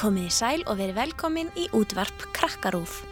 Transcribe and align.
Komiði 0.00 0.30
sæl 0.32 0.62
og 0.64 0.78
verið 0.78 0.96
velkomin 0.96 1.50
í 1.60 1.66
útvarp 1.76 2.22
Krakkarúf. 2.32 3.02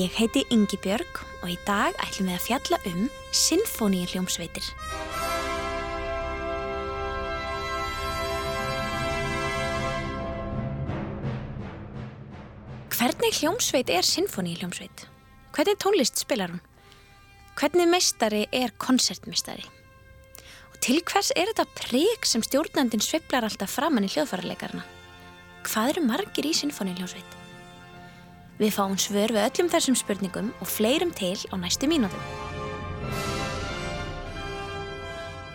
Ég 0.00 0.14
heiti 0.16 0.46
Ingi 0.54 0.78
Björg 0.80 1.18
og 1.42 1.50
í 1.52 1.56
dag 1.66 1.92
ætlum 2.06 2.30
við 2.30 2.38
að 2.38 2.46
fjalla 2.46 2.78
um 2.88 3.02
Sinfoníu 3.36 4.06
hljómsveitir. 4.08 4.64
Hvernig 12.96 13.36
hljómsveit 13.42 13.92
er 13.92 14.08
Sinfoníu 14.08 14.56
hljómsveit? 14.62 15.04
Hvernig 15.52 15.84
tónlist 15.84 16.24
spilar 16.24 16.56
hún? 16.56 16.64
Hvernig 17.60 17.92
meistari 17.92 18.46
er 18.56 18.72
koncertmeistari? 18.80 19.68
Og 20.72 20.80
til 20.80 21.04
hvers 21.04 21.34
er 21.36 21.52
þetta 21.52 21.68
prigg 21.76 22.24
sem 22.24 22.40
stjórnandin 22.40 23.04
sveiflar 23.04 23.44
alltaf 23.44 23.76
framann 23.76 24.08
í 24.08 24.14
hljóðfærarleikarna? 24.16 24.95
Hvað 25.66 25.96
eru 25.96 26.02
margir 26.06 26.46
í 26.46 26.52
sinfoníuljónsveit? 26.54 27.32
Við 28.60 28.70
fáum 28.72 28.94
svör 29.00 29.32
við 29.34 29.42
öllum 29.48 29.70
þessum 29.72 29.96
spurningum 29.98 30.52
og 30.62 30.70
fleirum 30.70 31.10
til 31.16 31.34
á 31.50 31.54
næstu 31.58 31.90
mínútum. 31.90 32.22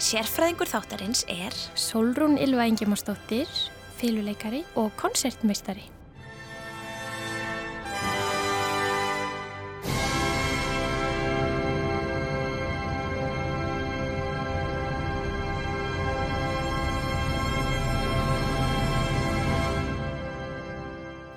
Sérfræðingur 0.02 0.67
þáttarins 0.67 1.23
er 1.31 1.55
Solrún 1.80 2.35
Ylva 2.41 2.67
Ingemannsdóttir, 2.67 3.47
féluleikari 4.02 4.66
og 4.75 4.91
koncertmeistari. 5.00 5.88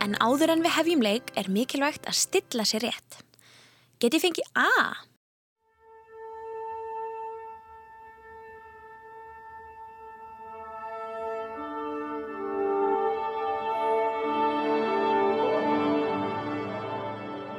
En 0.05 0.19
áður 0.21 0.53
en 0.53 0.61
við 0.61 0.75
hefjum 0.77 1.03
leik 1.05 1.31
er 1.41 1.49
mikilvægt 1.49 2.05
að 2.11 2.19
stilla 2.21 2.67
sér 2.69 2.85
rétt. 2.85 3.23
Geti 4.03 4.21
fengið 4.21 4.51
A? 4.53 4.69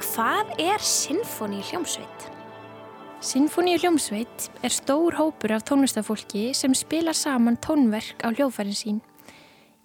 Hvað 0.06 0.54
er 0.62 0.80
sinfóni 0.86 1.58
hljómsveit? 1.66 2.30
Sinfoníu 3.26 3.80
hljómsveit 3.82 4.46
er 4.62 4.70
stór 4.70 5.18
hópur 5.18 5.56
af 5.56 5.66
tónlistafólki 5.66 6.54
sem 6.54 6.78
spila 6.78 7.12
saman 7.12 7.58
tónverk 7.58 8.22
á 8.22 8.30
hljóðfærin 8.30 8.78
sín. 8.78 9.04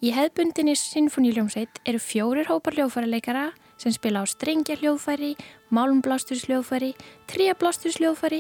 Í 0.01 0.09
hefðbundinni 0.15 0.73
sinfoníu 0.73 1.35
hljómsveit 1.35 1.77
eru 1.85 1.99
fjórir 2.01 2.47
hópar 2.49 2.73
hljóðfæraleikara 2.73 3.51
sem 3.77 3.93
spila 3.93 4.23
á 4.23 4.25
strengja 4.25 4.73
hljóðfæri, 4.79 5.35
málmblásturs 5.69 6.47
hljóðfæri, 6.47 6.95
tríablásturs 7.29 7.99
hljóðfæri 7.99 8.39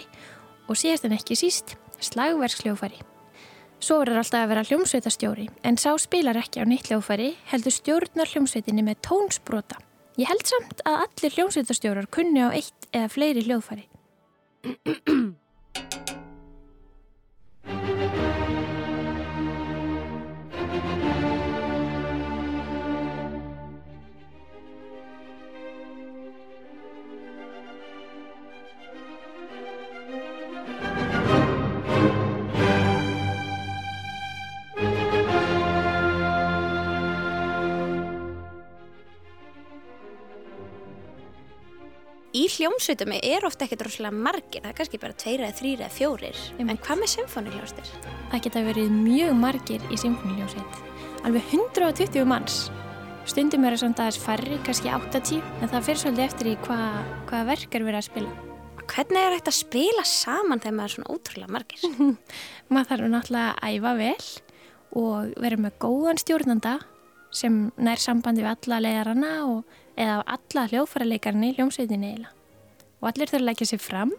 og 0.65 0.79
síðast 0.81 1.05
en 1.05 1.13
ekki 1.13 1.37
síst 1.37 1.75
slagverks 2.01 2.63
hljóðfæri. 2.63 2.97
Svo 3.77 3.99
er 4.01 4.09
alltaf 4.15 4.41
að 4.41 4.49
vera 4.55 4.65
hljómsveitastjóri 4.71 5.45
en 5.61 5.77
sá 5.77 5.93
spilar 6.01 6.41
ekki 6.41 6.61
á 6.61 6.65
nýtt 6.65 6.89
hljóðfæri 6.89 7.29
heldur 7.53 7.77
stjórnar 7.77 8.33
hljómsveitinni 8.33 8.81
með 8.87 9.03
tónsbrota. 9.05 9.77
Ég 10.17 10.33
held 10.33 10.49
samt 10.49 10.81
að 10.81 11.03
allir 11.05 11.37
hljómsveitastjórar 11.37 12.09
kunni 12.09 12.41
á 12.41 12.49
eitt 12.49 12.89
eða 12.89 13.13
fleiri 13.13 13.45
hljóðfæri. 13.45 13.85
hljómsveitum 42.61 43.15
er 43.17 43.45
ofta 43.47 43.65
ekkert 43.65 43.87
rosalega 43.87 44.13
margir, 44.13 44.61
það 44.61 44.69
er 44.69 44.75
kannski 44.77 44.99
bara 45.01 45.15
tveir 45.17 45.41
eða 45.41 45.57
þrýr 45.57 45.79
eða 45.81 45.93
fjórir. 45.95 46.41
En 46.61 46.77
hvað 46.77 46.99
með 47.01 47.09
sinfóni 47.15 47.53
hljómsveitir? 47.55 48.11
Það 48.29 48.43
geta 48.45 48.61
verið 48.67 48.91
mjög 48.93 49.33
margir 49.39 49.85
í 49.89 49.97
symfóniljónsveit. 49.97 50.77
Alveg 51.25 51.55
120 51.57 52.27
manns. 52.29 52.59
Stundum 53.29 53.65
eru 53.65 53.79
samt 53.81 53.99
aðeins 54.01 54.19
færri, 54.21 54.59
kannski 54.65 54.91
80, 54.93 55.41
en 55.61 55.71
það 55.71 55.87
fyrir 55.87 56.01
svolítið 56.03 56.23
eftir 56.27 56.49
í 56.51 56.55
hvað, 56.63 57.11
hvaða 57.29 57.47
verk 57.49 57.77
er 57.77 57.85
verið 57.87 58.01
að 58.01 58.07
spila. 58.07 58.31
Hvernig 58.91 59.21
er 59.21 59.35
hægt 59.35 59.51
að 59.51 59.57
spila 59.57 60.05
saman 60.09 60.61
þegar 60.61 60.77
maður 60.77 60.89
er 60.89 60.95
svona 60.95 61.15
ótrúlega 61.15 61.55
margir? 61.55 61.85
Maður 62.73 62.89
þarf 62.91 63.11
náttúrulega 63.13 63.53
að 63.53 63.77
æfa 63.77 63.93
vel 64.01 64.27
og 65.01 65.31
vera 65.45 65.61
með 65.65 65.79
góðan 65.85 66.21
stjórnanda 66.21 66.75
sem 67.31 67.63
nær 67.79 68.01
sambandi 68.03 68.43
við 68.43 68.51
alla 68.51 68.81
leiðarana 68.83 69.31
og 69.47 69.79
eða 69.95 70.19
alla 70.35 70.67
hljóðfæraleikarni 70.73 71.51
í 71.53 71.57
hljómsveitinni 71.59 72.11
eiginlega. 72.11 72.37
Og 73.01 73.09
allir 73.09 73.29
þurfa 73.29 73.41
að 73.41 73.47
leggja 73.49 73.69
sér 73.71 73.81
fram. 73.81 74.13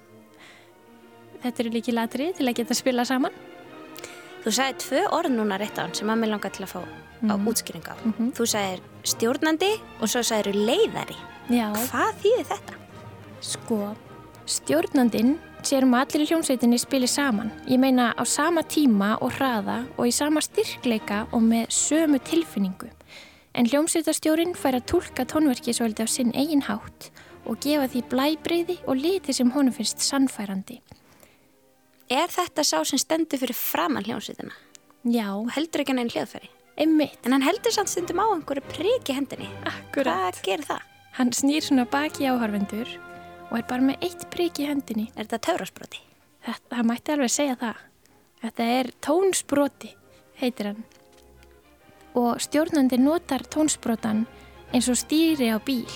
Þetta 1.42 1.62
eru 1.62 1.72
líki 1.74 1.94
latri 1.94 2.28
til 2.36 2.46
að 2.46 2.58
geta 2.60 2.74
spila 2.78 3.06
saman. 3.06 3.34
Þú 4.42 4.52
sagði 4.54 4.78
tvö 4.82 5.02
orð 5.14 5.34
núna 5.36 5.58
rétt 5.58 5.78
án 5.78 5.94
sem 5.94 6.10
að 6.10 6.18
mér 6.22 6.32
langar 6.34 6.54
til 6.54 6.64
að 6.66 6.72
fá 6.74 6.80
á 6.82 7.34
útskýring 7.38 7.86
á. 7.86 7.94
Mhm. 8.02 8.32
Þú 8.34 8.46
sagðir 8.50 8.80
stjórnandi 9.06 9.72
og 10.00 10.08
svo 10.08 10.22
sagðir 10.22 10.58
leiðari. 10.66 11.16
Já. 11.50 11.70
Hvað 11.70 12.14
þýðir 12.22 12.46
þetta? 12.50 12.74
Sko, 13.40 13.96
stjórnandinn 14.46 15.38
sér 15.62 15.84
um 15.86 15.94
að 15.94 16.04
allir 16.06 16.24
í 16.24 16.28
hljómsveitinni 16.30 16.78
spili 16.78 17.06
saman. 17.06 17.52
Ég 17.66 17.78
meina 17.78 18.14
á 18.18 18.22
sama 18.26 18.62
tíma 18.62 19.16
og 19.22 19.32
hraða 19.38 19.86
og 19.96 20.06
í 20.06 20.12
sama 20.12 20.40
styrkleika 20.40 21.28
og 21.32 21.42
með 21.42 21.70
sömu 21.70 22.18
tilfinningu. 22.18 22.90
En 23.54 23.66
hljómsveitastjórin 23.66 24.56
fær 24.56 24.78
að 24.78 24.86
tólka 24.86 25.26
tónverki 25.28 25.74
svolítið 25.74 26.06
á 26.06 26.08
sinn 26.08 26.32
eigin 26.34 26.62
hátt 26.62 27.10
og 27.46 27.58
gefa 27.60 27.88
því 27.90 28.02
blæbreyði 28.10 28.76
og 28.86 28.96
liti 28.96 29.32
sem 29.34 29.50
honum 29.54 29.74
finnst 29.74 30.02
sannfærandi. 30.04 30.80
Er 32.12 32.28
þetta 32.28 32.64
sá 32.66 32.82
sem 32.84 32.98
stendur 33.00 33.40
fyrir 33.40 33.56
framann 33.56 34.04
hljómsveitina 34.04 34.52
Já, 35.08 35.26
heldur 35.56 35.82
ekki 35.82 35.94
hann 35.94 36.02
einn 36.02 36.10
hljóðfæri? 36.12 36.50
einmitt, 36.78 37.18
En 37.26 37.32
hann 37.32 37.42
heldur 37.42 37.72
samt 37.74 37.88
stundum 37.90 38.20
á 38.22 38.26
einhverju 38.32 38.62
priki 38.68 39.12
hendinni. 39.16 39.48
akkurat. 39.64 40.34
Hvað 40.34 40.42
gerir 40.42 40.64
það? 40.64 40.82
Hann 41.12 41.30
snýr 41.32 41.60
svona 41.62 41.84
baki 41.84 42.24
áhörvendur 42.24 42.88
og 43.50 43.58
er 43.58 43.66
bara 43.68 43.82
með 43.82 44.00
eitt 44.02 44.30
prik 44.30 44.58
í 44.58 44.66
hendinni. 44.66 45.10
Er 45.16 45.26
þetta 45.26 45.38
töfrasbroti? 45.38 46.00
Þetta, 46.46 46.76
það 46.76 46.86
mætti 46.88 47.12
alveg 47.12 47.30
segja 47.30 47.56
það. 47.60 47.76
Þetta 48.42 48.64
er 48.78 48.90
tónsbroti, 49.00 49.90
heitir 50.40 50.66
hann. 50.70 50.84
Og 52.14 52.40
stjórnandi 52.40 52.98
notar 52.98 53.44
tónsbrotan 53.44 54.24
eins 54.72 54.88
og 54.88 54.96
stýri 54.96 55.52
á 55.52 55.58
bíl. 55.60 55.88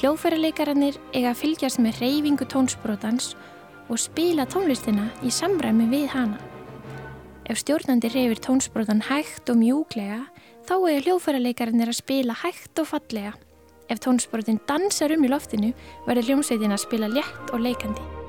Hljóðfæraleikarinnir 0.00 0.96
eiga 1.12 1.32
að 1.34 1.40
fylgjast 1.42 1.80
með 1.82 1.98
reyfingu 2.00 2.46
tónsbrotans 2.48 3.34
og 3.92 4.00
spila 4.00 4.46
tónlistina 4.48 5.10
í 5.20 5.30
samræmi 5.34 5.88
við 5.90 6.06
hana. 6.14 6.40
Ef 7.44 7.60
stjórnandi 7.60 8.08
reyfir 8.14 8.40
tónsbrotan 8.40 9.04
hægt 9.10 9.50
og 9.52 9.60
mjúklega, 9.60 10.22
þá 10.64 10.74
eiga 10.78 11.04
hljóðfæraleikarinnir 11.08 11.92
að 11.92 12.00
spila 12.00 12.38
hægt 12.40 12.80
og 12.80 12.88
fallega. 12.94 13.34
Ef 13.92 14.00
tónsbrotin 14.00 14.62
dansar 14.68 15.12
um 15.12 15.26
í 15.26 15.30
loftinu, 15.30 15.74
verður 16.08 16.30
hljómsveitin 16.30 16.72
að 16.72 16.84
spila 16.86 17.12
létt 17.12 17.52
og 17.52 17.60
leikandi. 17.66 18.21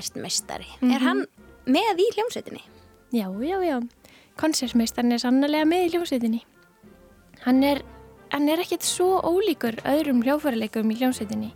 Konsertmeistari, 0.00 0.66
Mhm. 0.80 0.92
er 0.94 1.00
hann 1.00 1.26
með 1.66 1.98
í 1.98 2.08
hljómsveitinni? 2.14 2.62
Já, 3.12 3.28
já, 3.40 3.60
já. 3.62 3.80
Konsertmeistarinn 4.36 5.12
er 5.12 5.18
sannlega 5.18 5.64
með 5.64 5.86
í 5.86 5.90
hljómsveitinni. 5.92 6.42
Hann 7.44 7.62
er, 7.62 7.82
hann 8.30 8.48
er 8.48 8.58
ekkert 8.58 8.82
svo 8.82 9.20
ólíkur 9.20 9.76
öðrum 9.84 10.22
hljóðfæraleikurum 10.22 10.90
í 10.92 10.98
hljómsveitinni. 10.98 11.52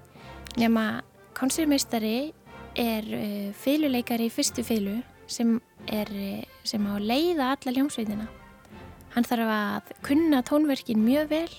Nema 0.57 1.03
konsertmeistari 1.35 2.33
er 2.77 3.03
uh, 3.05 3.53
fyluleikari 3.53 4.27
í 4.27 4.31
fyrstu 4.31 4.63
fylu 4.65 5.03
sem, 5.27 5.61
er, 5.89 6.07
uh, 6.11 6.43
sem 6.65 6.85
á 6.85 6.95
leiða 6.99 7.57
alla 7.57 7.73
hljómsveitina. 7.73 8.29
Hann 9.15 9.25
þarf 9.25 9.49
að 9.49 9.93
kunna 10.03 10.43
tónverkin 10.43 10.99
mjög 11.05 11.29
vel, 11.29 11.51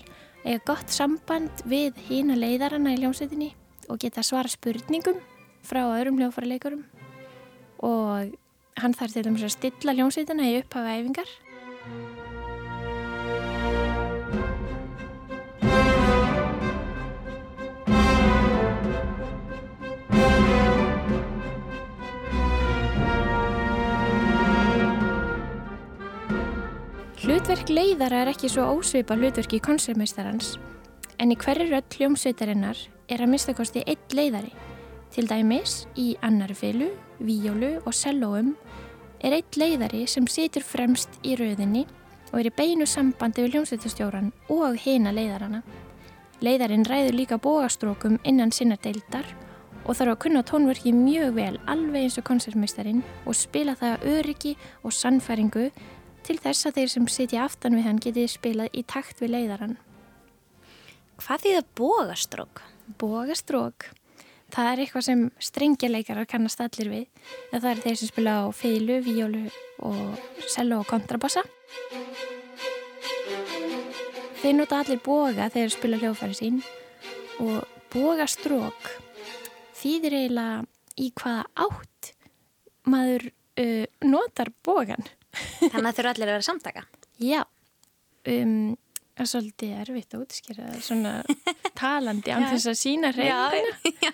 eiga 0.46 0.60
gott 0.66 0.90
samband 0.90 1.50
við 1.66 1.94
hína 2.10 2.36
leiðarana 2.36 2.94
í 2.94 3.00
hljómsveitinni 3.00 3.54
og 3.90 4.00
geta 4.00 4.22
svara 4.22 4.48
spurningum 4.50 5.16
frá 5.68 5.84
öðrum 5.86 6.20
hljófarleikurum 6.22 6.84
og 7.86 8.36
hann 8.82 8.96
þarf 8.98 9.16
til 9.16 9.26
dæmis 9.28 9.46
að 9.48 9.56
stilla 9.56 9.96
hljómsveitina 9.98 10.50
í 10.52 10.60
upphafa 10.62 10.98
æfingar 11.00 11.34
Hlutverk 27.26 27.72
leiðara 27.74 28.20
er 28.22 28.30
ekki 28.36 28.52
svo 28.54 28.68
ósvipa 28.76 29.16
hlutverki 29.18 29.58
konsertmeistarans 29.64 30.56
en 31.18 31.34
í 31.34 31.38
hverju 31.40 31.72
rödd 31.72 31.98
hljómsveitarinnar 31.98 32.80
er 33.10 33.22
að 33.24 33.32
minnstakosti 33.32 33.84
eitt 33.90 34.14
leiðari. 34.14 34.52
Til 35.14 35.28
dæmis 35.30 35.86
í 36.00 36.14
annari 36.26 36.56
fylu, 36.58 36.90
víjólu 37.20 37.78
og 37.86 37.94
sellóum 37.96 38.56
er 39.20 39.38
eitt 39.38 39.58
leiðari 39.58 40.06
sem 40.10 40.28
situr 40.28 40.66
fremst 40.66 41.20
í 41.24 41.38
rauðinni 41.40 41.86
og 42.32 42.40
er 42.42 42.50
í 42.50 42.56
beinu 42.58 42.88
sambandi 42.90 43.46
við 43.46 43.56
hljómsveitastjóran 43.56 44.32
og 44.52 44.78
hina 44.84 45.14
leiðarana. 45.16 45.62
Leiðarinn 46.44 46.86
ræður 46.86 47.16
líka 47.16 47.40
bógastrókum 47.40 48.20
innan 48.28 48.52
sinna 48.52 48.76
deildar 48.84 49.28
og 49.86 49.96
þarf 49.96 50.16
að 50.16 50.22
kunna 50.26 50.44
tónverki 50.44 50.92
mjög 50.96 51.36
vel 51.38 51.56
alveg 51.72 52.08
eins 52.08 52.18
og 52.20 52.26
konsertmeistarin 52.28 53.04
og 53.26 53.38
spila 53.38 53.76
það 53.80 54.08
öryggi 54.16 54.56
og 54.84 54.94
sannfæringu 54.98 55.70
til 56.26 56.38
þess 56.42 56.68
að 56.68 56.80
þeir 56.80 56.92
sem 56.92 57.10
sitja 57.14 57.44
aftan 57.46 57.78
við 57.78 57.86
hann 57.88 58.02
geti 58.02 58.26
spilað 58.30 58.74
í 58.74 58.82
takt 58.90 59.22
við 59.22 59.36
leiðaran. 59.36 59.78
Hvað 61.22 61.46
það 61.46 61.70
bógastrók? 61.78 62.64
Bógastrók, 63.00 63.88
það 64.56 64.72
er 64.72 64.82
eitthvað 64.84 65.06
sem 65.08 65.24
strengjarleikarar 65.44 66.28
kannast 66.30 66.62
allir 66.64 66.92
við. 66.92 67.24
Það 67.52 67.70
er 67.72 67.82
þeir 67.84 67.98
sem 68.00 68.12
spila 68.12 68.36
á 68.40 68.44
feilu, 68.56 69.00
víólu 69.04 69.44
og 69.86 70.46
cello 70.54 70.82
og 70.82 70.90
kontrabassa. 70.90 71.44
Þeir 74.42 74.56
nota 74.60 74.80
allir 74.84 75.02
boga 75.04 75.50
þegar 75.50 75.56
þeir 75.58 75.74
spila 75.74 76.00
hljófæri 76.02 76.38
sín 76.38 76.62
og 77.42 77.66
bógastrók 77.92 78.92
þýðir 79.76 80.20
eiginlega 80.22 80.64
í 81.02 81.10
hvaða 81.18 81.66
átt 81.66 82.12
maður 82.88 83.28
uh, 83.32 83.86
notar 84.06 84.54
bógan. 84.64 85.04
Þannig 85.60 85.90
að 85.90 85.98
þurfa 85.98 86.14
allir 86.14 86.30
að 86.30 86.34
vera 86.36 86.48
samtaka. 86.48 86.86
Já, 87.20 87.42
um, 88.32 88.76
er 89.24 89.30
svolítið 89.32 89.74
erfitt 89.82 90.16
að 90.16 90.26
útskýra 90.26 90.70
svona 90.84 91.14
talandi 91.80 92.34
án 92.36 92.48
þess 92.52 92.70
að 92.72 92.78
sína 92.80 93.12
reynguna. 93.16 94.12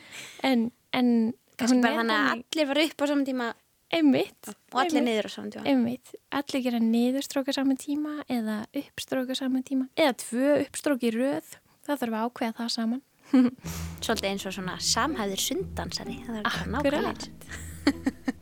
En, 0.47 0.69
en 0.93 1.11
kannski 1.57 1.81
bara 1.83 2.01
þannig 2.01 2.17
að 2.17 2.31
allir 2.35 2.69
var 2.71 2.81
upp 2.85 3.01
á 3.01 3.05
saman 3.11 3.27
tíma. 3.27 3.51
Einmitt, 3.91 4.47
og 4.71 4.77
allir 4.79 5.03
niður 5.03 5.27
á 5.27 5.31
saman 5.33 5.51
tíma. 5.51 5.65
Einmitt, 5.67 6.13
allir 6.39 6.63
gera 6.63 6.79
niðurstróka 6.79 7.51
saman 7.55 7.79
tíma 7.81 8.21
eða 8.31 8.61
uppstróka 8.79 9.35
saman 9.35 9.65
tíma 9.67 9.89
eða 9.99 10.13
tvö 10.21 10.53
uppstróki 10.61 11.11
röð, 11.11 11.57
það 11.83 12.05
þarf 12.05 12.15
að 12.15 12.27
ákveða 12.29 12.57
það 12.61 12.69
saman. 12.77 13.01
Svolítið 13.31 14.29
eins 14.29 14.45
og 14.47 14.55
svona 14.55 14.77
samhæður 14.83 15.43
sundansari, 15.43 16.17
það 16.27 16.39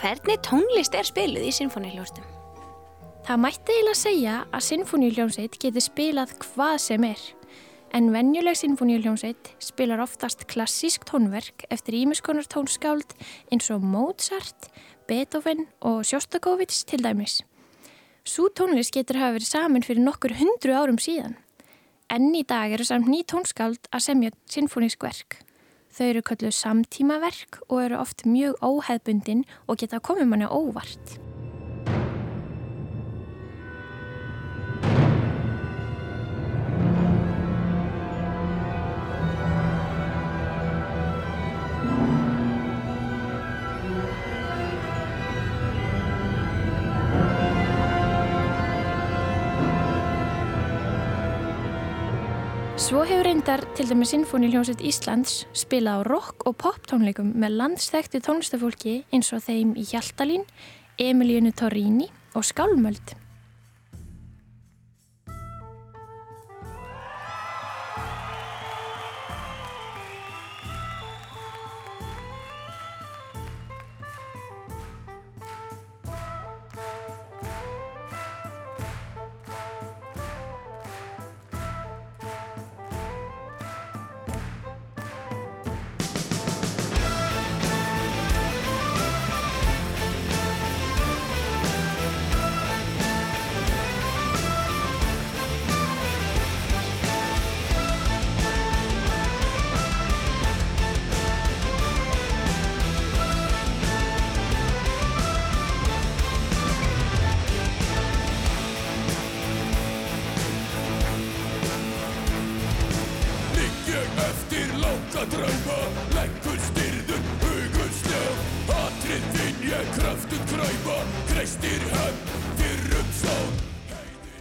Hvernig 0.00 0.38
tónlist 0.40 0.94
er 0.96 1.04
spiluð 1.04 1.44
í 1.44 1.50
sinfoníuljónstum? 1.52 2.24
Það 3.26 3.40
mætti 3.42 3.74
eiginlega 3.74 3.98
segja 4.00 4.36
að 4.48 4.62
sinfoníuljónsveit 4.70 5.58
getur 5.60 5.84
spilað 5.84 6.32
hvað 6.40 6.76
sem 6.80 7.04
er. 7.04 7.24
En 7.92 8.08
venjuleg 8.14 8.56
sinfoníuljónsveit 8.56 9.50
spilar 9.60 10.00
oftast 10.00 10.46
klassísk 10.48 11.04
tónverk 11.10 11.66
eftir 11.68 11.98
ímiskonar 11.98 12.48
tónskáld 12.48 13.12
eins 13.52 13.68
og 13.74 13.84
Mozart, 13.84 14.70
Beethoven 15.04 15.66
og 15.84 16.00
Sjóstakovits 16.08 16.80
til 16.88 17.04
dæmis. 17.04 17.42
Sú 18.24 18.48
tónlist 18.56 18.96
getur 18.96 19.20
hafa 19.20 19.36
verið 19.36 19.52
saman 19.52 19.84
fyrir 19.84 20.00
nokkur 20.06 20.38
hundru 20.40 20.80
árum 20.80 20.96
síðan. 20.96 21.36
Enn 22.08 22.32
í 22.32 22.40
dag 22.48 22.72
eru 22.72 22.88
samt 22.88 23.04
ný 23.04 23.20
tónskáld 23.28 23.92
að 23.92 24.06
semja 24.08 24.32
sinfonísk 24.48 25.04
verk. 25.04 25.42
Þau 25.90 26.06
eru 26.06 26.22
kölluð 26.22 26.54
samtímaverk 26.54 27.62
og 27.68 27.80
eru 27.82 27.98
oft 27.98 28.22
mjög 28.28 28.60
óheðbundin 28.62 29.42
og 29.66 29.82
geta 29.82 29.98
komið 29.98 30.30
manni 30.30 30.46
óvart. 30.46 31.18
Svo 52.90 53.04
hefur 53.06 53.22
reyndar 53.22 53.60
til 53.78 53.86
dæmi 53.86 54.02
Sinfóniljónsett 54.02 54.80
Íslands 54.82 55.44
spilað 55.54 56.00
á 56.02 56.06
rock- 56.10 56.42
og 56.42 56.56
pop-tónleikum 56.58 57.28
með 57.38 57.54
landstækti 57.60 58.18
tónlistafólki 58.18 58.96
eins 59.14 59.30
og 59.30 59.44
þeim 59.46 59.76
í 59.78 59.86
Hjaltalín, 59.92 60.42
Emilíunu 60.98 61.54
Torrini 61.54 62.10
og 62.34 62.42
Skálmöld. 62.42 63.14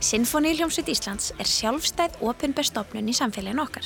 Sinfoníljómsveit 0.10 0.88
Íslands 0.90 1.34
er 1.38 1.46
sjálfstæð 1.46 2.16
ofinbestofnun 2.26 3.12
í 3.12 3.14
samfélagin 3.14 3.62
okkar. 3.62 3.86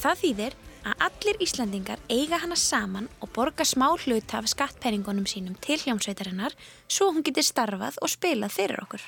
Það 0.00 0.20
þýðir 0.22 0.56
að 0.80 1.04
allir 1.06 1.40
Íslandingar 1.44 2.02
eiga 2.10 2.40
hana 2.42 2.56
saman 2.58 3.06
og 3.20 3.30
borga 3.36 3.66
smá 3.68 3.90
hluta 3.92 4.40
af 4.40 4.48
skattpenningunum 4.50 5.28
sínum 5.30 5.54
til 5.60 5.78
hljómsveitarinnar 5.84 6.56
svo 6.88 7.12
hún 7.12 7.26
getur 7.26 7.46
starfað 7.46 8.00
og 8.02 8.10
spilað 8.10 8.56
fyrir 8.56 8.82
okkur. 8.82 9.04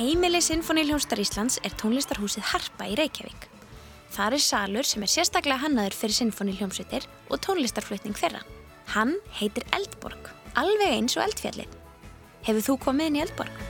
Heimili 0.00 0.38
Sinfoníljónstar 0.40 1.20
Íslands 1.20 1.58
er 1.60 1.74
tónlistarhúsið 1.76 2.46
Harpa 2.54 2.86
í 2.88 2.94
Reykjavík. 2.96 3.42
Það 4.14 4.36
er 4.38 4.40
salur 4.40 4.86
sem 4.88 5.02
er 5.04 5.10
sérstaklega 5.12 5.60
hannaður 5.60 5.92
fyrir 5.92 6.16
sinfoníljómsveitir 6.16 7.04
og 7.28 7.42
tónlistarflutning 7.44 8.16
þeirra. 8.16 8.40
Hann 8.94 9.12
heitir 9.36 9.66
Eldborg, 9.76 10.30
alveg 10.56 10.94
eins 10.94 11.18
og 11.18 11.26
Eldfjallið. 11.26 11.74
Hefur 12.46 12.64
þú 12.64 12.76
komið 12.86 13.10
inn 13.10 13.18
í 13.18 13.22
Eldborg? 13.26 13.60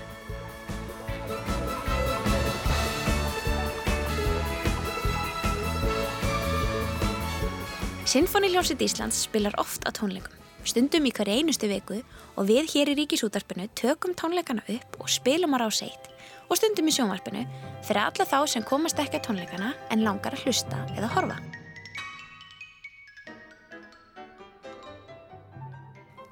Sinfoníljómsveit 8.14 8.86
Íslands 8.86 9.24
spilar 9.26 9.58
oft 9.58 9.82
á 9.82 9.90
tónleikum 9.90 10.38
stundum 10.62 11.06
í 11.08 11.12
hverju 11.16 11.40
einustu 11.40 11.66
viku 11.70 12.02
og 12.36 12.46
við 12.46 12.70
hér 12.74 12.92
í 12.92 12.96
Ríkisútarpinu 13.00 13.66
tökum 13.74 14.14
tónleikana 14.14 14.62
upp 14.76 15.00
og 15.00 15.10
spilum 15.10 15.56
á 15.56 15.64
ráðseitt 15.64 16.09
og 16.50 16.58
stundum 16.58 16.90
í 16.90 16.94
sjónvarpinu 16.94 17.44
fyrir 17.86 18.02
alla 18.02 18.26
þá 18.26 18.38
sem 18.50 18.66
komast 18.66 18.98
ekki 18.98 19.22
á 19.22 19.24
tónleikana 19.24 19.70
en 19.94 20.02
langar 20.04 20.34
að 20.34 20.48
hlusta 20.48 20.82
eða 20.98 21.10
horfa. 21.14 21.38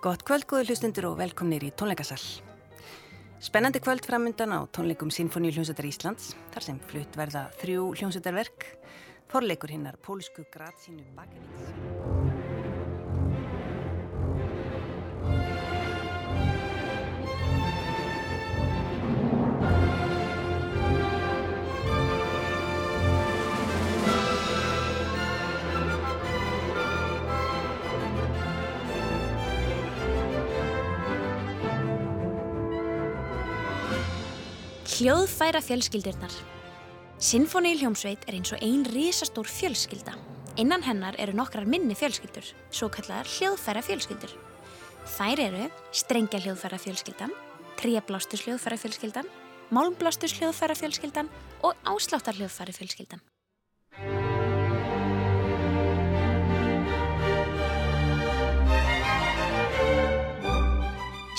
Gott 0.02 0.22
kvöld, 0.26 0.46
góður 0.46 0.70
hlustundur 0.70 1.08
og 1.10 1.18
velkomnir 1.18 1.64
í 1.66 1.72
tónleikasall. 1.74 2.22
Spennandi 3.42 3.82
kvöld 3.82 4.06
framöndan 4.06 4.54
á 4.54 4.66
tónleikum 4.74 5.10
Sinfoníu 5.14 5.54
hljómsveitar 5.54 5.86
Íslands, 5.86 6.32
þar 6.54 6.66
sem 6.66 6.80
flutt 6.90 7.18
verða 7.18 7.46
þrjú 7.58 7.92
hljómsveitarverk, 7.98 8.66
forleikur 9.30 9.74
hinnar 9.74 9.98
pólsku 10.02 10.46
Gratsínu 10.54 11.06
Bakevíks. 11.18 11.97
Hljóðfæra 34.88 35.60
fjölskyldirnar 35.60 36.32
Sinfoni 37.20 37.74
hljómsveit 37.76 38.22
er 38.24 38.38
eins 38.38 38.54
og 38.56 38.62
ein 38.64 38.86
risastór 38.88 39.44
fjölskylda. 39.44 40.14
Innan 40.56 40.80
hennar 40.86 41.18
eru 41.20 41.34
nokkrar 41.36 41.68
minni 41.68 41.92
fjölskyldur, 41.92 42.46
svo 42.72 42.88
kallar 42.88 43.28
hljóðfæra 43.28 43.82
fjölskyldur. 43.84 44.32
Þær 45.18 45.44
eru 45.44 45.68
strengja 45.92 46.40
hljóðfæra 46.40 46.80
fjölskyldan, 46.80 47.36
tríablástus 47.76 48.46
hljóðfæra 48.46 48.80
fjölskyldan, 48.80 49.28
málmblástus 49.68 50.38
hljóðfæra 50.38 50.78
fjölskyldan 50.80 51.28
og 51.60 51.76
ásláttar 51.84 52.40
hljóðfæra 52.40 52.72
fjölskyldan. 52.80 53.20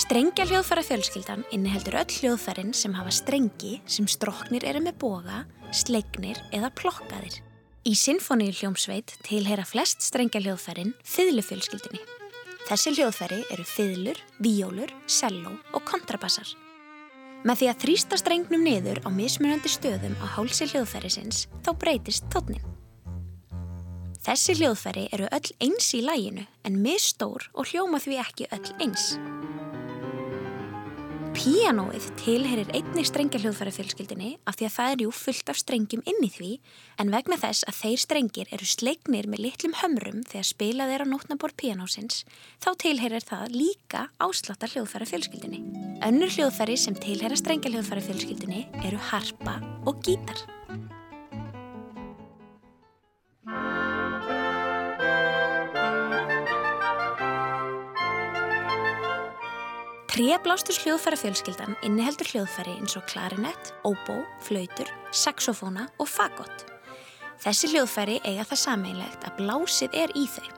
Strengja 0.10 0.42
hljóðfæra 0.50 0.82
fjölskyldan 0.82 1.44
inniheldur 1.54 2.00
öll 2.00 2.10
hljóðfærin 2.10 2.72
sem 2.74 2.96
hafa 2.98 3.12
strengi 3.14 3.76
sem 3.86 4.08
stroknir 4.10 4.64
eru 4.66 4.80
með 4.82 4.96
boga, 5.04 5.44
slegnir 5.70 6.40
eða 6.50 6.72
plokkaðir. 6.74 7.36
Í 7.86 7.94
sinfoníu 7.94 8.56
hljómsveit 8.58 9.14
tilheyra 9.28 9.68
flest 9.70 10.02
strengja 10.02 10.42
hljóðfærin 10.42 10.96
fiðlufjölskyldinni. 11.06 12.02
Þessi 12.66 12.96
hljóðfæri 12.96 13.38
eru 13.54 13.68
fiðlur, 13.70 14.24
víólur, 14.42 14.96
selló 15.06 15.54
og 15.78 15.86
kontrabassar. 15.86 16.56
Með 17.46 17.62
því 17.62 17.70
að 17.70 17.86
þrýsta 17.86 18.22
strengnum 18.24 18.66
niður 18.66 19.04
á 19.06 19.14
mismunandi 19.14 19.70
stöðum 19.70 20.18
á 20.18 20.26
hálsi 20.40 20.72
hljóðfærisins 20.74 21.46
þá 21.62 21.76
breytist 21.86 22.26
tótnin. 22.34 22.66
Þessi 24.26 24.58
hljóðfæri 24.58 25.06
eru 25.14 25.30
öll 25.30 25.54
eins 25.62 25.94
í 25.94 26.02
læginu 26.02 26.50
en 26.66 26.82
misstór 26.82 27.52
og 27.54 27.70
hljóma 27.70 28.02
því 28.02 28.24
ekki 28.26 28.50
öll 28.58 28.74
eins. 28.82 29.14
Píanóið 31.36 32.06
tilherir 32.18 32.70
einnig 32.74 33.06
strengjahljóðfæra 33.06 33.72
fjölskyldinni 33.76 34.32
af 34.50 34.58
því 34.58 34.68
að 34.68 34.74
það 34.76 34.94
er 34.94 35.04
jú 35.04 35.14
fullt 35.14 35.52
af 35.54 35.60
strengjum 35.62 36.04
inn 36.10 36.26
í 36.26 36.30
því 36.34 36.52
en 37.04 37.14
vegna 37.14 37.38
þess 37.40 37.68
að 37.70 37.80
þeir 37.84 38.04
strengir 38.04 38.54
eru 38.56 38.70
sleiknir 38.70 39.30
með 39.30 39.44
litlum 39.46 39.76
hömrum 39.80 40.24
þegar 40.30 40.50
spilað 40.50 40.94
er 40.96 41.06
á 41.06 41.12
nótnabor 41.12 41.54
píanósins 41.54 42.24
þá 42.64 42.70
tilherir 42.84 43.26
það 43.26 43.56
líka 43.56 44.06
ásláttar 44.18 44.74
hljóðfæra 44.74 45.10
fjölskyldinni. 45.14 45.62
Önnur 46.06 46.34
hljóðfæri 46.34 46.80
sem 46.82 46.98
tilherir 46.98 47.40
strengjahljóðfæra 47.40 48.08
fjölskyldinni 48.10 48.66
eru 48.84 49.02
harpa 49.12 49.60
og 49.86 50.02
gítar. 50.06 50.48
Tréblástus 60.20 60.76
hljóðfæra 60.84 61.16
fjölskyldan 61.16 61.78
inniheldur 61.88 62.28
hljóðfæri 62.28 62.74
eins 62.76 62.98
og 63.00 63.06
klarinett, 63.08 63.70
óbó, 63.88 64.18
flautur, 64.44 64.90
saxofóna 65.16 65.86
og 65.96 66.10
fagott. 66.12 66.66
Þessi 67.40 67.70
hljóðfæri 67.72 68.18
eiga 68.28 68.44
það 68.50 68.60
sameinlegt 68.66 69.24
að 69.24 69.38
blásið 69.38 69.96
er 70.02 70.12
í 70.20 70.26
þau, 70.28 70.50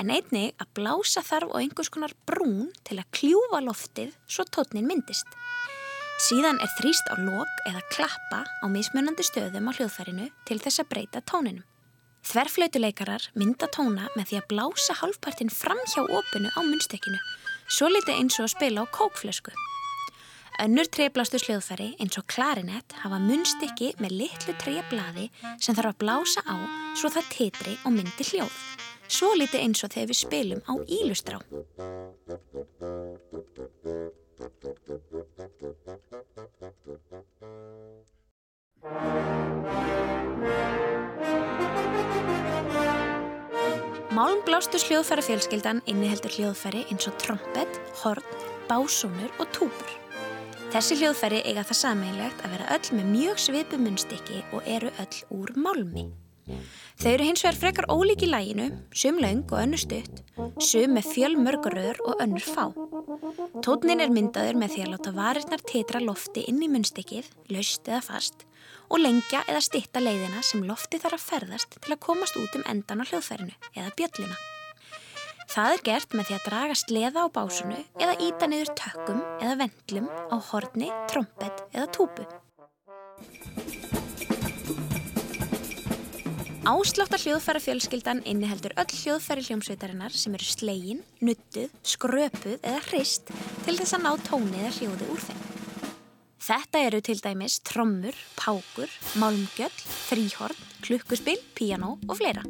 en 0.00 0.14
einnig 0.14 0.54
að 0.56 0.70
blása 0.78 1.20
þarf 1.20 1.52
á 1.52 1.60
einhvers 1.60 1.92
konar 1.92 2.14
brún 2.24 2.70
til 2.88 2.96
að 2.96 3.10
kljúfa 3.18 3.60
loftið 3.66 4.16
svo 4.24 4.46
tótnin 4.48 4.88
myndist. 4.88 5.28
Síðan 6.30 6.62
er 6.64 6.72
þrýst 6.78 7.12
á 7.12 7.20
lok 7.20 7.62
eða 7.68 7.84
klappa 7.92 8.40
á 8.48 8.66
mismunandi 8.72 9.28
stöðum 9.28 9.68
á 9.68 9.76
hljóðfærinu 9.76 10.30
til 10.48 10.62
þess 10.64 10.80
að 10.80 10.92
breyta 10.94 11.20
tóninum. 11.28 11.68
Þverflautuleikarar 12.24 13.28
mynda 13.36 13.68
tóna 13.68 14.08
með 14.16 14.32
því 14.32 14.40
að 14.40 14.50
blása 14.54 14.96
halvpartin 15.04 15.52
fram 15.52 15.84
hjá 15.92 16.06
opinu 16.08 16.48
á 16.56 16.60
munstekinu 16.64 17.20
Svo 17.70 17.86
litið 17.86 18.16
eins 18.18 18.34
og 18.40 18.48
að 18.48 18.54
spila 18.56 18.82
á 18.82 18.86
kókflösku. 18.90 19.52
Önnur 20.60 20.88
treblastu 20.92 21.38
sljóðfæri 21.40 21.94
eins 22.02 22.18
og 22.18 22.26
klarinett 22.28 22.96
hafa 23.00 23.20
munstykki 23.22 23.92
með 24.02 24.16
litlu 24.18 24.54
treblaði 24.60 25.30
sem 25.62 25.76
þarf 25.78 25.94
að 25.94 26.00
blása 26.02 26.42
á 26.44 26.56
svo 26.98 27.08
það 27.14 27.30
tetri 27.36 27.78
og 27.86 27.94
myndi 27.94 28.26
hljóð. 28.32 28.56
Svo 29.08 29.32
litið 29.38 29.62
eins 29.62 29.84
og 29.86 29.94
þegar 29.94 30.10
við 30.10 30.18
spilum 30.20 30.62
á 30.66 30.72
ílustrá. 30.98 31.38
Málmblástus 41.20 41.69
hljóðfæra 44.20 45.22
fjölskyldan 45.24 45.78
inniheldur 45.88 46.34
hljóðfæri 46.34 46.82
eins 46.92 47.06
og 47.08 47.14
trompet, 47.22 47.76
horn, 48.02 48.26
básónur 48.68 49.30
og 49.40 49.48
túbur. 49.56 49.94
Þessi 50.74 50.98
hljóðfæri 51.00 51.38
eiga 51.48 51.64
það 51.64 51.78
sameinlegt 51.78 52.42
að 52.44 52.52
vera 52.52 52.66
öll 52.76 52.98
með 52.98 53.08
mjög 53.14 53.40
svipu 53.40 53.78
munnstykki 53.80 54.42
og 54.52 54.68
eru 54.68 54.90
öll 55.00 55.22
úr 55.38 55.54
málmi. 55.56 56.04
Þau 57.00 57.08
eru 57.14 57.30
hins 57.30 57.46
vegar 57.46 57.58
frekar 57.62 57.88
ólík 57.88 58.26
í 58.26 58.28
læginu, 58.28 58.68
sum 58.92 59.22
laung 59.24 59.46
og 59.48 59.62
önnur 59.62 59.80
stutt, 59.80 60.20
sum 60.60 60.98
með 60.98 61.08
fjöl 61.14 61.32
mörguröður 61.40 62.04
og 62.04 62.20
önnur 62.20 62.44
fá. 62.44 62.66
Tótnin 63.64 64.04
er 64.04 64.12
myndaður 64.12 64.60
með 64.60 64.74
því 64.74 64.84
að 64.84 64.92
láta 64.98 65.16
varirnar 65.16 65.64
tetra 65.64 66.04
lofti 66.04 66.44
inn 66.50 66.60
í 66.60 66.68
munnstykkið, 66.68 67.32
laust 67.56 67.88
eða 67.88 68.04
fast, 68.04 68.44
og 68.90 68.98
lengja 68.98 69.44
eða 69.46 69.62
stitta 69.62 70.02
leiðina 70.02 70.42
sem 70.46 70.64
lofti 70.66 70.98
þarf 71.00 71.18
að 71.18 71.26
ferðast 71.28 71.78
til 71.78 71.94
að 71.94 72.02
komast 72.02 72.38
út 72.40 72.56
um 72.58 72.66
endan 72.68 73.02
á 73.02 73.08
hljóðfærinu 73.08 73.54
eða 73.76 73.94
bjölluna. 73.98 74.38
Það 75.50 75.72
er 75.74 75.80
gert 75.86 76.12
með 76.14 76.28
því 76.28 76.34
að 76.36 76.44
draga 76.46 76.74
sleða 76.78 77.24
á 77.26 77.34
básunu 77.34 77.78
eða 77.98 78.18
íta 78.26 78.46
niður 78.50 78.70
tökkum 78.78 79.24
eða 79.40 79.56
vendlum 79.64 80.06
á 80.30 80.36
horni, 80.50 80.90
trompet 81.10 81.64
eða 81.74 81.88
túpu. 81.94 82.26
Ásláttar 86.70 87.18
hljóðfæra 87.24 87.62
fjölskyldan 87.64 88.22
inniheldur 88.30 88.76
öll 88.78 88.94
hljóðfæri 88.94 89.42
hljómsveitarinnar 89.48 90.14
sem 90.14 90.38
eru 90.38 90.46
slegin, 90.46 91.02
nuttuð, 91.18 91.72
skröpuð 91.82 92.60
eða 92.60 92.82
hrist 92.92 93.32
til 93.64 93.78
þess 93.80 93.96
að 93.98 94.06
ná 94.06 94.12
tóni 94.28 94.60
eða 94.60 94.76
hljóði 94.78 95.10
úr 95.10 95.24
þeim. 95.30 95.49
Þetta 96.40 96.80
eru 96.88 97.02
til 97.04 97.20
dæmis 97.20 97.58
trommur, 97.68 98.16
pákur, 98.38 98.88
málmgjöll, 99.20 99.74
þrýhorn, 100.08 100.56
klukkuspill, 100.80 101.40
píanó 101.54 101.98
og 102.08 102.16
fleira. 102.16 102.44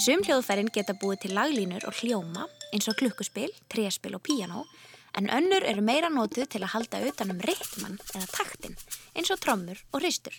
Sum 0.00 0.24
hljóðfærin 0.24 0.72
geta 0.74 0.96
búið 0.98 1.26
til 1.26 1.36
laglínur 1.36 1.84
og 1.86 2.00
hljóma 2.00 2.48
eins 2.72 2.88
og 2.90 2.96
klukkuspill, 2.98 3.52
tréspill 3.70 4.16
og 4.16 4.24
píanó 4.26 4.64
en 5.14 5.28
önnur 5.30 5.62
eru 5.68 5.84
meira 5.84 6.10
nótuð 6.10 6.48
til 6.50 6.64
að 6.64 6.72
halda 6.74 7.02
utanum 7.10 7.44
rytman 7.44 8.00
eða 8.16 8.26
taktin 8.32 8.74
eins 9.14 9.30
og 9.30 9.38
trommur 9.44 9.78
og 9.92 10.00
hristur. 10.00 10.34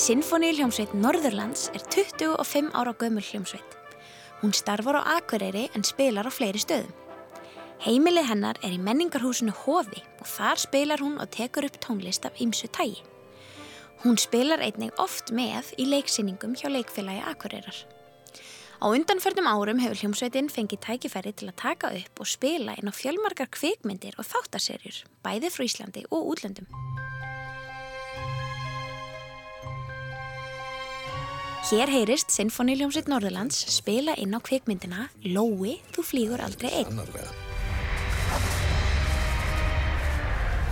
Sinfoni 0.00 0.54
hljómsveit 0.56 0.94
Norðurlands 0.96 1.66
er 1.76 1.82
25 1.92 2.70
ára 2.72 2.94
gömul 2.96 3.20
hljómsveit. 3.20 3.74
Hún 4.40 4.54
starfar 4.56 4.96
á 4.96 5.20
Akureyri 5.20 5.66
en 5.76 5.84
spilar 5.84 6.24
á 6.24 6.32
fleiri 6.32 6.62
stöðum. 6.62 6.94
Heimilið 7.84 8.30
hennar 8.30 8.56
er 8.64 8.72
í 8.72 8.78
menningarhúsinu 8.80 9.52
Hofi 9.66 10.00
og 10.22 10.24
þar 10.24 10.62
spilar 10.62 11.04
hún 11.04 11.20
og 11.20 11.28
tekur 11.36 11.68
upp 11.68 11.76
tónlist 11.84 12.24
af 12.24 12.40
ymsu 12.40 12.70
tægi. 12.72 13.04
Hún 14.00 14.16
spilar 14.16 14.64
einnig 14.64 14.96
oft 14.96 15.34
með 15.36 15.74
í 15.76 15.84
leiksýningum 15.92 16.56
hjá 16.56 16.72
leikfélagi 16.72 17.20
Akureyrar. 17.34 17.84
Á 18.80 18.86
undanförnum 18.88 19.52
árum 19.52 19.84
hefur 19.84 20.00
hljómsveitin 20.00 20.48
fengið 20.48 20.80
tækifæri 20.80 21.36
til 21.36 21.52
að 21.52 21.60
taka 21.60 21.92
upp 21.92 22.24
og 22.24 22.32
spila 22.38 22.72
inn 22.80 22.88
á 22.88 22.92
fjölmarkar 22.96 23.52
kvikmyndir 23.52 24.16
og 24.16 24.24
þáttaserjur, 24.32 25.04
bæði 25.20 25.52
frá 25.52 25.68
Íslandi 25.68 26.08
og 26.08 26.32
útlöndum. 26.32 26.72
Hér 31.60 31.90
heyrist 31.92 32.32
Sinfoníljómsveit 32.32 33.08
Norðurlands 33.12 33.58
spila 33.68 34.14
inn 34.16 34.32
á 34.32 34.40
kvikmyndina 34.40 35.10
Lói, 35.28 35.74
þú 35.92 36.04
flýgur 36.08 36.40
aldrei 36.40 36.70
einn. 36.72 36.88
Annarlega. 36.88 37.28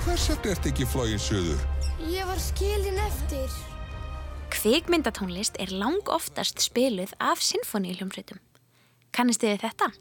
Hvers 0.06 0.24
vegna 0.32 0.54
ert 0.54 0.68
ekki 0.72 0.88
flógin 0.88 1.20
söður? 1.20 1.60
Ég 2.08 2.24
var 2.24 2.40
skilin 2.40 2.96
eftir. 3.04 3.52
Kvikmyndatónlist 4.56 5.60
er 5.60 5.76
lang 5.76 6.08
oftast 6.08 6.64
spiluð 6.64 7.12
af 7.20 7.44
sinfoníuljómsveitum. 7.44 8.40
Kannist 9.12 9.44
þið 9.44 9.60
þetta? 9.68 9.92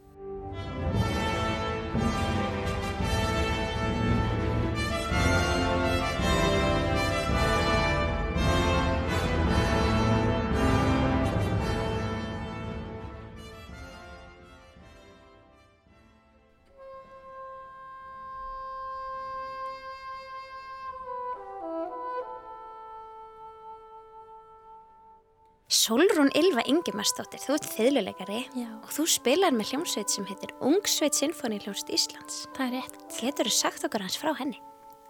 Solrún 25.87 26.27
Ylva 26.35 26.65
Ingimarsdóttir, 26.67 27.39
þú 27.39 27.53
ert 27.55 27.67
þiðluleikari 27.71 28.39
og 28.81 28.89
þú 28.91 29.05
spilar 29.07 29.53
með 29.55 29.69
hljómsveit 29.69 30.11
sem 30.11 30.25
heitir 30.27 30.51
Ungsveit 30.59 31.15
Sinfoníuljómsveit 31.15 31.93
Íslands. 31.95 32.39
Það 32.57 32.65
er 32.65 32.73
rétt. 32.75 32.95
Getur 33.21 33.47
þú 33.47 33.53
sagt 33.55 33.85
okkur 33.87 34.03
hans 34.03 34.17
frá 34.19 34.33
henni? 34.35 34.57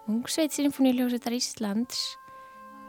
Ungsveit 0.06 0.54
Sinfoníuljómsveitar 0.54 1.34
Íslands 1.34 2.04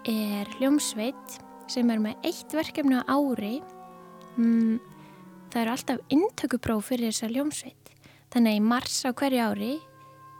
er 0.05 0.51
hljómsveit 0.59 1.39
sem 1.73 1.89
er 1.89 2.03
með 2.05 2.29
eitt 2.29 2.53
verkefni 2.59 2.99
á 3.01 3.09
ári. 3.09 3.55
Mm, 4.37 4.83
það 5.49 5.63
eru 5.63 5.73
alltaf 5.79 6.03
inntökupróf 6.13 6.91
fyrir 6.91 7.09
þessa 7.09 7.31
hljómsveit. 7.33 7.95
Þannig 8.35 8.53
að 8.53 8.59
í 8.59 8.67
mars 8.67 8.99
á 9.09 9.17
hverju 9.17 9.47
ári 9.47 9.71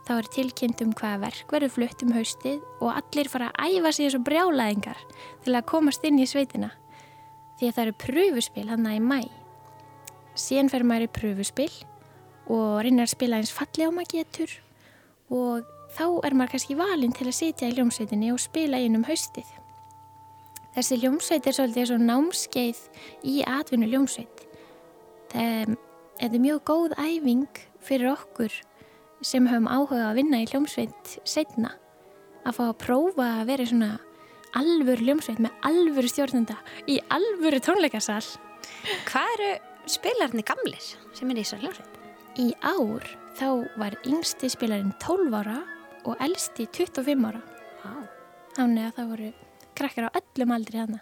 þá 0.05 0.11
er 0.19 0.29
tilkynnt 0.35 0.83
um 0.85 0.93
hvaða 0.93 1.23
verk 1.23 1.55
verður 1.57 1.73
flutt 1.79 2.05
um 2.05 2.13
haustið 2.13 2.61
og 2.77 2.93
allir 2.93 3.31
fara 3.33 3.49
að 3.55 3.79
æfa 3.79 3.95
sig 3.95 4.05
þessu 4.11 4.21
brjálæðingar 4.29 5.01
til 5.47 5.55
að 5.57 5.67
komast 5.73 6.05
inn 6.05 6.21
í 6.21 6.29
sveitina. 6.29 6.69
Því 7.59 7.67
að 7.67 7.75
það 7.75 7.83
eru 7.83 7.95
pröfuspil 8.05 8.67
hann 8.69 8.87
í 8.87 8.99
mæ. 9.03 9.19
Síðan 10.39 10.71
fer 10.71 10.85
maður 10.87 11.09
í 11.09 11.13
pröfuspil 11.19 11.71
og 12.49 12.79
reynir 12.85 13.03
að 13.03 13.13
spila 13.13 13.39
eins 13.41 13.51
falli 13.53 13.83
á 13.83 13.91
maður 13.91 14.13
getur 14.15 14.53
og 15.29 15.67
þá 15.93 16.05
er 16.25 16.35
maður 16.37 16.53
kannski 16.55 16.77
valinn 16.79 17.13
til 17.13 17.27
að 17.27 17.37
sitja 17.37 17.69
í 17.69 17.75
hljómsveitinni 17.75 18.31
og 18.33 18.39
spila 18.41 18.79
inn 18.81 18.95
um 18.97 19.05
haustið. 19.05 19.49
Þessi 20.77 20.99
hljómsveit 21.01 21.47
er 21.49 21.57
svolítið 21.57 21.89
svo 21.89 21.99
námskeið 21.99 22.81
í 23.27 23.35
atvinnu 23.43 23.89
hljómsveit. 23.89 24.45
Það 25.33 25.75
er 26.23 26.43
mjög 26.45 26.63
góð 26.69 26.95
æfing 26.95 27.63
fyrir 27.83 28.13
okkur 28.13 28.53
sem 29.25 29.47
höfum 29.49 29.67
áhuga 29.67 30.09
að 30.09 30.21
vinna 30.21 30.39
í 30.39 30.47
hljómsveit 30.47 31.17
setna. 31.27 31.73
Að 32.47 32.55
fá 32.55 32.63
að 32.69 32.77
prófa 32.85 33.27
að 33.41 33.49
vera 33.51 33.65
svona 33.67 33.91
alvöru 34.57 35.05
hljómsveit 35.05 35.41
með 35.43 35.65
alvöru 35.69 36.09
stjórnenda 36.11 36.57
í 36.89 36.99
alvöru 37.13 37.61
tónleikarsal. 37.63 38.23
Hvað 39.09 39.33
eru 39.37 39.51
spilarni 39.89 40.45
gamlir 40.45 40.91
sem 41.13 41.29
er 41.29 41.41
í 41.41 41.45
þessar 41.45 41.65
hljómsveit? 41.65 41.99
Í 42.39 42.47
ár 42.63 43.05
þá 43.39 43.47
var 43.79 43.97
yngsti 44.07 44.49
spilarinn 44.51 44.95
12 45.01 45.37
ára 45.41 45.61
og 46.07 46.19
elsti 46.23 46.67
25 46.71 47.29
ára. 47.29 47.41
Þannig 48.57 48.89
að 48.89 48.95
það 48.97 49.11
voru 49.13 49.29
krakkar 49.77 50.09
á 50.09 50.17
öllum 50.19 50.51
aldri 50.51 50.81
hana. 50.81 50.99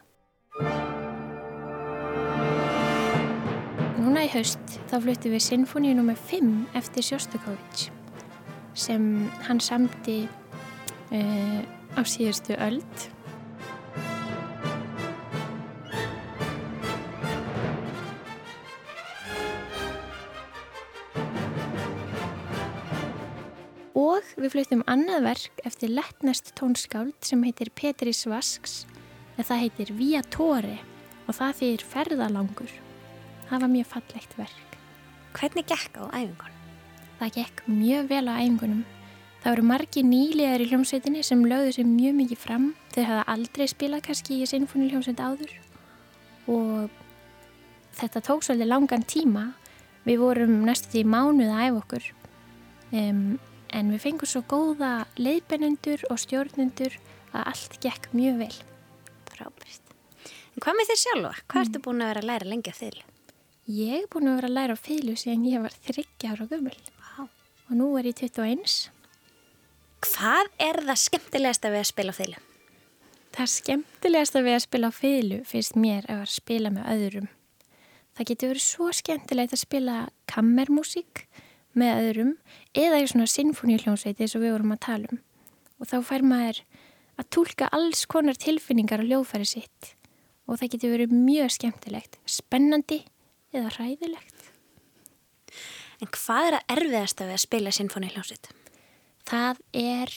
Núna 3.98 4.26
í 4.28 4.32
haust 4.32 4.78
þá 4.92 5.00
fluttum 5.04 5.34
við 5.34 5.46
Sinfoníu 5.46 5.96
nr. 5.98 6.18
5 6.30 6.52
eftir 6.78 7.08
Sjóstakovits 7.08 7.88
sem 8.78 9.08
hann 9.48 9.62
samti 9.64 10.20
uh, 10.28 11.62
á 11.98 12.02
síðustu 12.06 12.54
öld. 12.62 13.08
Við 24.44 24.54
fluttum 24.54 24.84
annað 24.86 25.24
verk 25.26 25.62
eftir 25.66 25.90
lettnest 25.90 26.52
tónskáld 26.58 27.16
sem 27.26 27.42
heitir 27.46 27.72
Petri 27.74 28.12
Svasks 28.14 28.84
en 29.38 29.46
það 29.48 29.64
heitir 29.64 29.94
Viatore 29.98 30.76
og 31.28 31.38
það 31.38 31.56
þýðir 31.62 31.86
ferðalangur. 31.94 32.76
Það 33.48 33.64
var 33.64 33.72
mjög 33.74 33.90
fallegt 33.94 34.38
verk. 34.38 34.78
Hvernig 35.38 35.68
gekk 35.70 35.98
á 35.98 36.04
æfingun? 36.12 36.54
Það 37.18 37.34
gekk 37.40 37.66
mjög 37.72 38.12
vel 38.12 38.24
á 38.30 38.34
æfingunum. 38.38 38.86
Það 39.42 39.54
voru 39.54 39.66
margi 39.72 40.04
nýlegar 40.04 40.62
í 40.62 40.70
hljómsveitinni 40.70 41.26
sem 41.26 41.44
lögðu 41.46 41.74
sér 41.78 41.90
mjög 41.90 42.16
mikið 42.22 42.42
fram. 42.42 42.70
Þeir 42.94 43.10
hafa 43.12 43.26
aldrei 43.34 43.68
spilað 43.70 44.06
kannski 44.10 44.42
í 44.42 44.50
sinfóni 44.50 44.92
hljómsveit 44.92 45.22
áður 45.22 45.54
og 46.48 46.94
þetta 47.98 48.24
tók 48.24 48.46
svolítið 48.46 48.72
langan 48.72 49.06
tíma. 49.08 49.50
Við 50.08 50.22
vorum 50.22 50.62
næstu 50.68 50.94
því 50.94 51.06
mánuð 51.10 51.52
að 51.52 51.64
æfa 51.66 51.80
okkur 51.82 52.10
um, 52.96 53.24
en 53.78 53.92
við 53.94 54.02
fengum 54.08 54.30
svo 54.30 54.42
góða 54.50 54.92
leiðbennendur 55.20 56.08
og 56.10 56.18
stjórnendur 56.22 56.96
að 57.34 57.52
allt 57.52 57.78
gekk 57.84 58.10
mjög 58.18 58.42
vel. 58.42 58.56
Frábært. 59.30 59.94
En 60.56 60.64
hvað 60.64 60.80
með 60.80 60.90
þér 60.90 61.00
sjálfa? 61.04 61.32
Hvað 61.46 61.64
ertu 61.68 61.82
búin 61.86 62.02
að 62.02 62.12
vera 62.12 62.24
að 62.24 62.30
læra 62.32 62.50
lengi 62.50 62.74
að 62.74 62.82
þilu? 62.82 63.06
Ég 63.78 63.96
er 64.00 64.10
búin 64.10 64.30
að 64.32 64.38
vera 64.40 64.50
að 64.50 64.58
læra 64.58 64.78
á 64.80 64.86
fylgu 64.88 65.16
síðan 65.20 65.46
ég 65.46 65.64
var 65.66 65.74
30 65.86 66.30
ára 66.32 66.48
gömul 66.50 66.76
Vá. 66.98 67.28
og 67.28 67.74
nú 67.78 67.90
er 68.00 68.10
ég 68.10 68.18
21. 68.18 68.90
Hvað 70.08 70.52
er 70.64 70.82
það 70.88 71.02
skemmtilegasta 71.04 71.74
við 71.74 71.84
að 71.84 71.90
spila 71.92 72.16
á 72.16 72.20
þilu? 72.22 72.44
Það 73.38 73.52
skemmtilegasta 73.54 74.44
við 74.46 74.56
að 74.58 74.64
spila 74.66 74.90
á 74.90 74.94
fylgu 74.98 75.42
finnst 75.46 75.78
mér 75.78 76.08
að 76.10 76.24
spila 76.34 76.74
með 76.74 76.90
öðrum. 76.96 77.28
Það 78.18 78.30
getur 78.32 78.54
verið 78.56 78.66
svo 78.66 78.88
skemmtilegt 78.98 79.54
að 79.54 79.62
spila 79.62 79.98
kammermusík 80.32 81.28
með 81.78 82.02
öðrum 82.02 82.34
eða 82.78 83.02
í 83.04 83.08
svona 83.12 83.30
sinfoníuljónsveiti 83.32 84.26
eins 84.26 84.36
og 84.38 84.44
við 84.44 84.56
vorum 84.56 84.76
að 84.76 84.84
tala 84.88 85.12
um. 85.14 85.22
Og 85.78 85.90
þá 85.90 85.98
fær 86.10 86.26
maður 86.26 86.64
að 87.18 87.30
tólka 87.34 87.70
alls 87.74 88.06
konar 88.10 88.38
tilfinningar 88.40 89.04
á 89.04 89.08
hljóðfæri 89.08 89.48
sitt 89.48 89.94
og 90.48 90.60
það 90.60 90.74
getur 90.74 90.94
verið 90.96 91.16
mjög 91.16 91.54
skemmtilegt, 91.58 92.20
spennandi 92.30 93.02
eða 93.56 93.74
hræðilegt. 93.76 94.52
En 95.98 96.12
hvað 96.14 96.48
er 96.48 96.58
að 96.60 96.74
erfiðasta 96.78 97.28
við 97.28 97.36
að 97.36 97.44
spila 97.44 97.74
sinfóni 97.74 98.12
hljómsveit? 98.14 98.52
Það 99.28 99.62
er, 99.76 100.14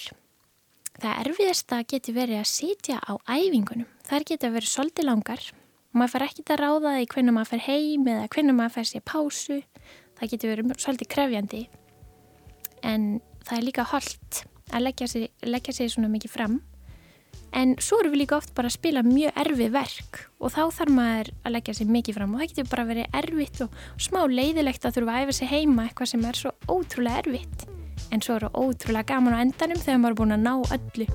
það 1.00 1.22
erfiðasta 1.24 1.80
getur 1.88 2.16
verið 2.18 2.42
að 2.42 2.50
sitja 2.52 3.00
á 3.00 3.12
æfingunum. 3.26 3.88
Það 4.06 4.26
getur 4.30 4.54
verið 4.54 4.72
svolítið 4.74 5.08
langar 5.08 5.46
og 5.90 5.98
maður 5.98 6.12
fær 6.14 6.26
ekkit 6.28 6.52
að 6.54 6.60
ráða 6.60 6.94
því 6.98 7.08
hvernig 7.14 7.36
maður 7.36 7.50
fær 7.50 7.64
heim 7.66 8.10
eða 8.12 8.28
hvernig 8.34 8.58
maður 8.58 8.76
fær 8.76 8.90
sér 8.90 9.06
pásu. 9.08 9.58
Það 10.20 10.32
getur 10.34 10.50
verið 10.52 10.72
svolítið 10.76 11.08
krefjandi 11.14 11.60
en 12.84 13.04
það 13.46 13.56
er 13.56 13.64
líka 13.64 13.86
holdt 13.88 14.42
að 14.70 14.84
leggja 14.84 15.08
sig, 15.08 15.30
leggja 15.48 15.72
sig 15.74 15.88
svona 15.92 16.10
mikið 16.12 16.32
fram. 16.34 16.58
En 17.56 17.72
svo 17.82 17.98
erum 17.98 18.12
við 18.14 18.22
líka 18.22 18.36
oft 18.36 18.52
bara 18.54 18.68
að 18.70 18.76
spila 18.76 19.02
mjög 19.02 19.38
erfið 19.42 19.72
verk 19.74 20.20
og 20.38 20.52
þá 20.54 20.60
þarf 20.76 20.92
maður 20.94 21.30
að 21.40 21.54
leggja 21.56 21.74
sig 21.80 21.90
mikið 21.90 22.18
fram 22.18 22.34
og 22.34 22.42
það 22.42 22.52
getur 22.52 22.68
bara 22.70 22.86
verið 22.90 23.16
erfitt 23.20 23.62
og 23.64 23.80
smá 24.06 24.20
leiðilegt 24.30 24.86
að 24.86 24.98
þurfa 24.98 25.16
að 25.16 25.24
æfa 25.24 25.36
sig 25.38 25.50
heima 25.50 25.86
eitthvað 25.88 26.12
sem 26.12 26.28
er 26.28 26.38
svo 26.38 26.52
ótrúlega 26.68 27.24
erfitt. 27.24 27.66
En 28.10 28.22
svo 28.22 28.36
er 28.36 28.46
það 28.46 28.60
ótrúlega 28.60 29.10
gaman 29.10 29.36
á 29.40 29.42
endanum 29.42 29.82
þegar 29.82 30.02
maður 30.04 30.14
er 30.14 30.20
búin 30.20 30.36
að 30.36 30.44
ná 30.46 30.54
öllu. 30.76 31.08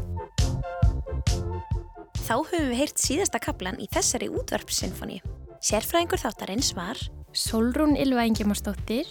Þá 2.26 2.36
höfum 2.42 2.70
við 2.72 2.80
heyrt 2.82 3.00
síðasta 3.06 3.40
kaplan 3.40 3.78
í 3.78 3.88
þessari 3.94 4.32
útvarpssinfóni. 4.34 5.22
Sérfræðingur 5.62 6.20
þáttarins 6.20 6.74
var 6.76 7.00
Solrún 7.36 7.98
Ylva 8.00 8.24
Ingemannsdóttir, 8.24 9.10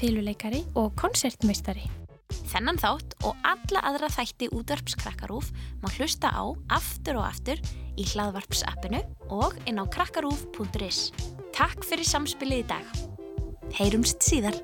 fyluleikari 0.00 0.62
og 0.80 0.94
koncertmeistari. 0.96 1.84
Þennan 2.48 2.80
þátt 2.80 3.12
og 3.28 3.36
alla 3.44 3.82
aðra 3.90 4.08
þætti 4.14 4.48
útvarpskrakkarúf 4.56 5.50
má 5.82 5.90
hlusta 5.98 6.32
á 6.32 6.56
aftur 6.72 7.20
og 7.20 7.28
aftur 7.28 7.60
í 8.00 8.06
hlaðvarpsappinu 8.08 9.02
og 9.28 9.60
inn 9.68 9.76
á 9.76 9.84
krakkarúf.is. 9.92 11.10
Takk 11.52 11.84
fyrir 11.84 12.08
samspilið 12.08 12.64
í 12.64 12.68
dag. 12.72 12.88
Heyrumst 13.76 14.24
síðar. 14.24 14.56